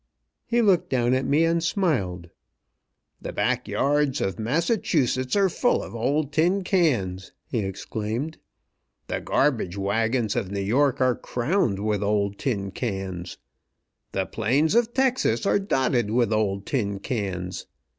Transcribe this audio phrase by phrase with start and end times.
[0.47, 2.31] He looked down at me, and smiled.
[3.21, 8.39] "The back yards of Massachusetts are full of old tin cans," he exclaimed.
[9.05, 13.37] "The gar bage wagons of New York are crowned with old tin cans.
[14.11, 17.67] The plains of Texas are dotted with old tin cans.